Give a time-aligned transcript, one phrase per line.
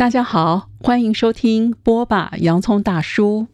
[0.00, 3.48] 大家好，欢迎收听波霸洋葱大叔。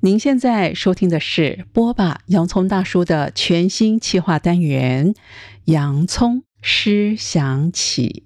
[0.00, 5.14] 您现在收听的是波霸洋葱大叔的全新企划单元
[5.66, 8.24] 《洋葱诗响起》。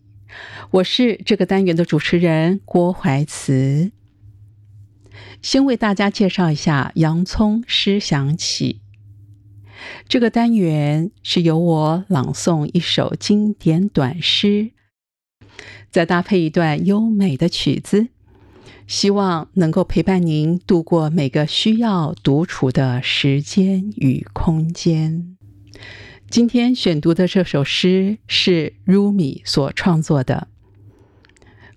[0.70, 3.92] 我是这个单元的主持人郭怀慈。
[5.42, 8.80] 先为大家介绍一下《洋葱诗响起》
[10.08, 14.70] 这个单元，是由我朗诵一首经典短诗。
[15.90, 18.08] 再搭配一段优美的曲子，
[18.86, 25.36] 希望能够陪伴您度过每个需要独处的时间与空间。
[26.28, 30.46] 今天选读的这首诗是 Rumi 所创作的。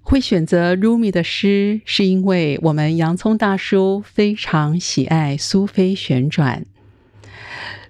[0.02, 6.66] 会选择 Rumi 的诗，是因为我们洋葱大叔非常喜爱苏菲旋转。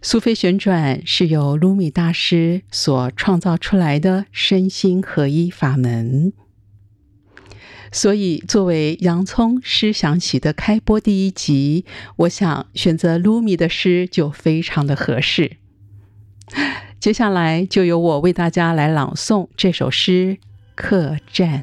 [0.01, 6.33] 苏菲旋转是由卢米大师所创造出来的身心合一法门，
[7.91, 11.85] 所以作为洋葱诗响起的开播第一集，
[12.17, 15.57] 我想选择卢米的诗就非常的合适。
[16.99, 20.37] 接下来就由我为大家来朗诵这首诗
[20.75, 21.59] 《客栈》。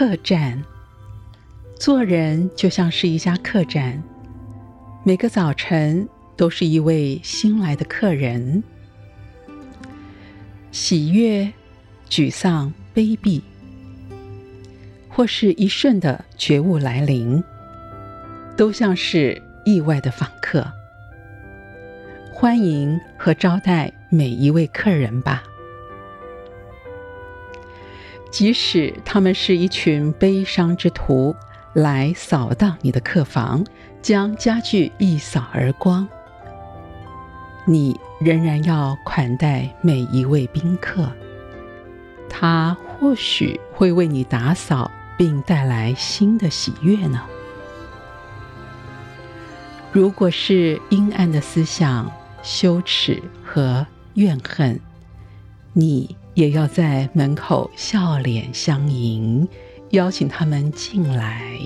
[0.00, 0.64] 客栈，
[1.78, 4.02] 做人就像是一家客栈，
[5.04, 8.64] 每个早晨都是一位新来的客人。
[10.72, 11.52] 喜悦、
[12.08, 13.42] 沮丧、卑鄙，
[15.10, 17.44] 或是一瞬的觉悟来临，
[18.56, 20.66] 都像是意外的访客。
[22.32, 25.42] 欢迎和招待每一位客人吧。
[28.30, 31.34] 即使他们是一群悲伤之徒，
[31.74, 33.64] 来扫荡你的客房，
[34.00, 36.06] 将家具一扫而光，
[37.66, 41.10] 你仍然要款待每一位宾客。
[42.28, 47.20] 他或许会为你打扫，并带来新的喜悦呢。
[49.92, 52.08] 如果是阴暗的思想、
[52.42, 54.80] 羞耻和怨恨，
[55.72, 56.16] 你。
[56.34, 59.46] 也要在门口笑脸相迎，
[59.90, 61.60] 邀请他们进来。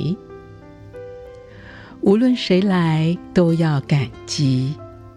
[2.00, 4.75] 无论谁来，都要感激，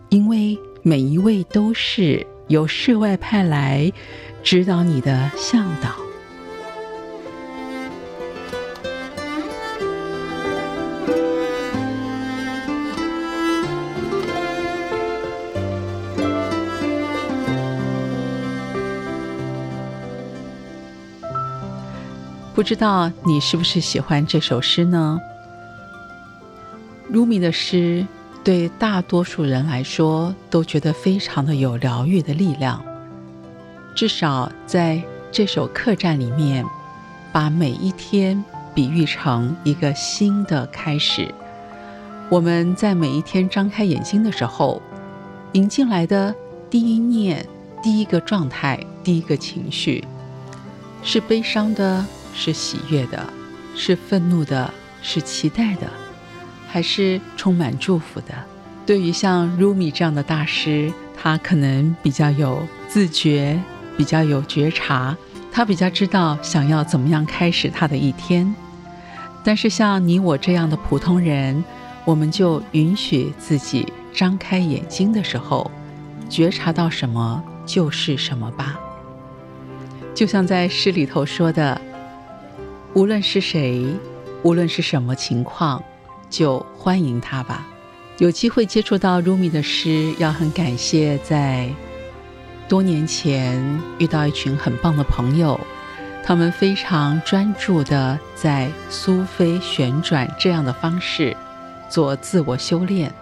[0.10, 3.92] 因为每一位都是由世外派来
[4.44, 6.07] 指导你的向导。
[22.58, 25.22] 不知道你是不是喜欢这首诗呢？
[27.08, 28.04] 鲁米的诗
[28.44, 32.84] 对大多数人来说都觉得非常的有疗愈的力量。
[33.94, 35.00] 至少在
[35.32, 36.66] 这首客栈里面，
[37.32, 38.44] 把每一天
[38.74, 41.32] 比喻成一个新的开始。
[42.28, 44.82] 我们在每一天张开眼睛的时候，
[45.52, 46.34] 迎进来的
[46.72, 47.46] 第一念、
[47.84, 50.04] 第一个状态、第一个情绪，
[51.04, 52.04] 是悲伤的。
[52.40, 53.34] 是喜悦的，
[53.76, 54.72] 是愤怒的，
[55.02, 55.88] 是期待的，
[56.68, 58.28] 还是充满祝福的？
[58.86, 63.60] 对于像 Rumi 这样的大师，他可能比较有自觉，
[63.98, 65.18] 比较有觉察，
[65.52, 68.56] 他比较知道想要怎么样开始他的一天。
[69.44, 71.64] 但是像你我这样的普通人，
[72.06, 75.72] 我们就允许自己张开眼睛的时候，
[76.30, 78.80] 觉察到什么就是什么吧。
[80.14, 81.82] 就像在诗里头说的。
[82.98, 83.86] 无论是谁，
[84.42, 85.84] 无论是什么情况，
[86.32, 87.64] 就欢迎他吧。
[88.18, 91.70] 有机会接触到 Rumi 的诗，要很感谢在
[92.68, 95.60] 多年前遇到一群很棒的朋友，
[96.24, 101.38] 他们非常专注的在苏菲旋转这样的方式
[101.88, 103.14] 做自我修炼，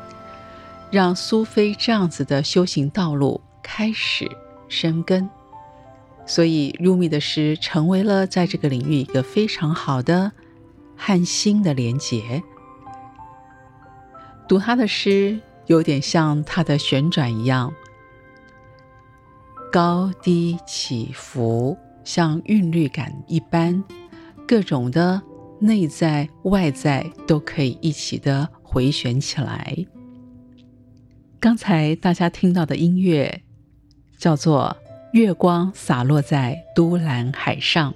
[0.89, 4.25] 让苏菲这样子的修行道路开始
[4.69, 5.29] 生根。
[6.27, 10.31] 所以，Rumi 的诗成为了在这个领域一个非常好的
[10.97, 12.41] 和心的连结。
[14.47, 17.71] 读他的诗，有点像他的旋转一样，
[19.71, 23.83] 高低起伏，像韵律感一般，
[24.47, 25.21] 各种的
[25.59, 29.85] 内在外在都可以一起的回旋起来。
[31.39, 33.43] 刚才大家听到的音乐
[34.17, 34.75] 叫做。
[35.15, 37.93] 月光洒落在都兰海上，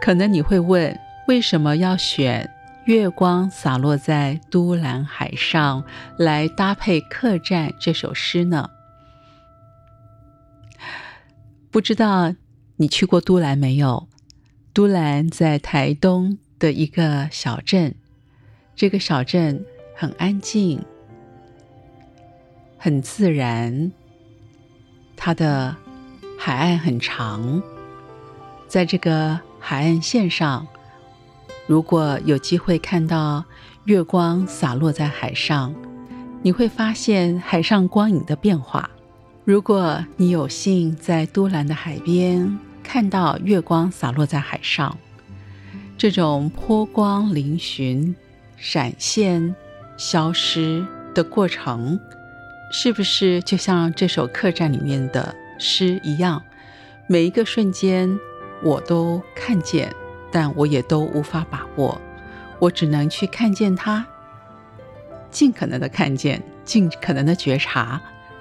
[0.00, 0.96] 可能你会问，
[1.26, 2.44] 为什么要选
[2.84, 5.82] 《月光洒落在都兰海上》
[6.16, 8.70] 来搭配《客栈》这首诗呢？
[11.72, 12.32] 不知道
[12.76, 14.08] 你去过都兰没有？
[14.72, 17.92] 都兰在台东的一个小镇，
[18.76, 20.80] 这个小镇很安静，
[22.78, 23.90] 很自然。
[25.18, 25.76] 它的
[26.38, 27.60] 海岸很长，
[28.68, 30.66] 在这个海岸线上，
[31.66, 33.44] 如果有机会看到
[33.84, 35.74] 月光洒落在海上，
[36.40, 38.88] 你会发现海上光影的变化。
[39.44, 44.96] 如果你有幸在都兰的海边看到月光洒落在海上，
[45.98, 48.14] 这种波光粼粼、
[48.56, 49.54] 闪现、
[49.96, 51.98] 消失的过程，
[52.70, 56.42] 是不是就像这首客栈里面的诗一样？
[57.06, 58.18] 每一个瞬间
[58.62, 59.92] 我都看见，
[60.30, 62.00] 但我也都无法把握，
[62.58, 64.06] 我只能去看见它，
[65.30, 68.00] 尽可能的看见，尽可能的觉察。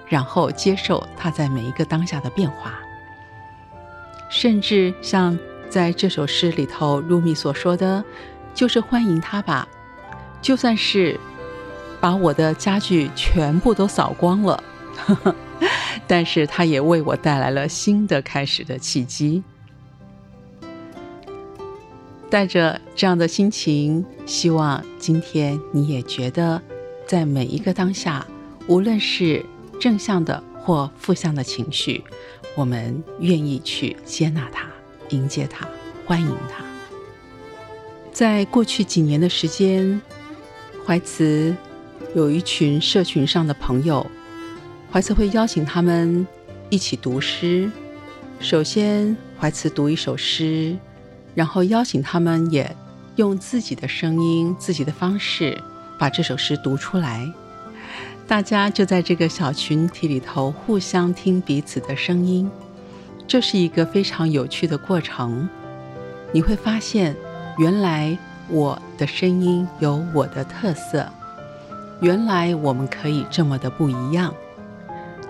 [0.10, 2.80] 然后接受它在每一个当下的变化，
[4.30, 5.38] 甚至像
[5.70, 8.02] 在这首诗里头，Rumi 所说的，
[8.54, 9.68] 就是欢迎它吧，
[10.42, 11.20] 就算是
[12.08, 14.64] 把我的家具全部都扫光了，
[14.96, 15.36] 呵呵，
[16.08, 19.44] 但是它也为我带来了新的开始的契机。
[22.30, 26.62] 带着这样的心情，希望今天你也觉得，
[27.06, 28.26] 在每一个当下，
[28.68, 29.46] 无论是
[29.78, 32.02] 正向的或负向的情绪，
[32.56, 34.66] 我们愿意去接纳它、
[35.10, 35.68] 迎接它、
[36.06, 36.64] 欢迎它。
[38.14, 40.02] 在过去几年的时间，
[40.86, 41.54] 怀慈
[42.18, 44.04] 有一群社群上的朋友，
[44.92, 46.26] 怀慈会邀请他们
[46.68, 47.70] 一起读诗。
[48.40, 50.76] 首先，怀慈读一首诗，
[51.36, 52.76] 然后邀请他们也
[53.18, 55.62] 用自己的声音、自己的方式
[56.00, 57.32] 把这首诗读出来。
[58.26, 62.50] 大家就在这个小群体里头互相听彼此的声音，
[63.28, 65.48] 这是一个非常有趣的过程。
[66.32, 67.16] 你会发现，
[67.60, 68.18] 原来
[68.50, 71.08] 我的声音有我的特色，
[72.00, 74.34] 原来我们可以这么的不一样。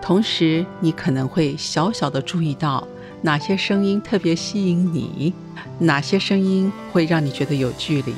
[0.01, 2.87] 同时，你可能会小小的注意到
[3.21, 5.33] 哪些声音特别吸引你，
[5.79, 8.13] 哪些声音会让你觉得有距离。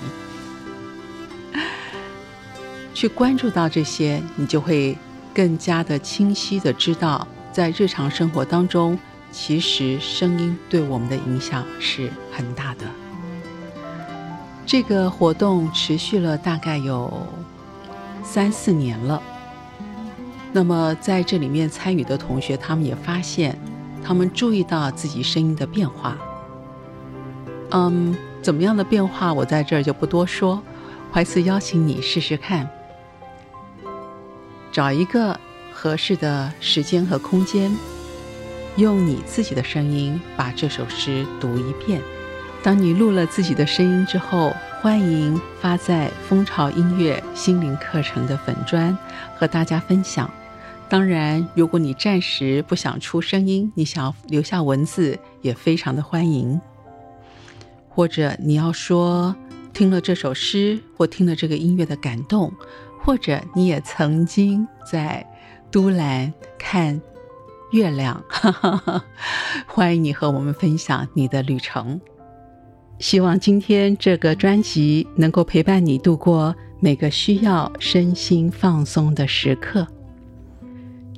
[2.93, 4.97] 去关注到这些，你就会
[5.33, 8.99] 更加的清晰的知道，在日常生活当中，
[9.31, 12.85] 其实声音对我们的影响是很大的。
[14.65, 17.25] 这个活动持续了大概有
[18.23, 19.21] 三四年了。
[20.51, 23.57] 那么在这里面参与的同学，他们也发现，
[24.03, 26.17] 他们注意到自己声音的变化。
[27.71, 30.61] 嗯，怎么样的变化，我在这儿就不多说。
[31.11, 32.69] 怀斯邀请你试试看。
[34.71, 35.39] 找一个
[35.71, 37.75] 合适的时间和空间，
[38.75, 42.01] 用你自己的声音把这首诗读一遍。
[42.61, 48.97] 当你录了自己的声音之后，欢迎发在风潮音乐心灵课程的粉专
[49.35, 50.31] 和大家分享。
[50.87, 56.61] 当然，如果你暂时不想出声音，你想要留下文字，也非常的欢迎。
[57.89, 59.35] 或者你要说
[59.73, 62.53] 听了这首诗或听了这个音乐的感动。
[63.01, 65.25] 或者你也曾经在
[65.71, 67.01] 都兰看
[67.71, 69.03] 月亮，哈哈哈，
[69.67, 71.99] 欢迎你和我们分享你的旅程。
[72.99, 79.87] 希望今天这个专辑能够陪伴你度过每个需要身心放松的时刻。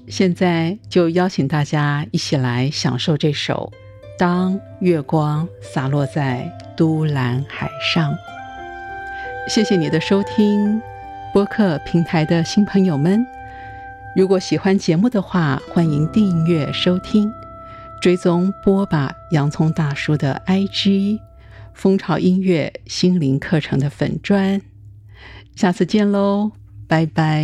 [0.07, 3.71] 现在就邀请大家一起来享受这首
[4.19, 6.47] 《当月光洒落在
[6.77, 8.13] 都兰海上》。
[9.47, 10.79] 谢谢你的收听。
[11.33, 13.25] 播客平台的新朋友们，
[14.15, 17.31] 如果喜欢节目的话，欢迎订阅收听，
[18.01, 21.19] 追踪播吧洋葱大叔的 IG，
[21.81, 24.61] 蜂巢音乐心灵课程的粉砖，
[25.55, 26.51] 下次见喽，
[26.87, 27.43] 拜拜。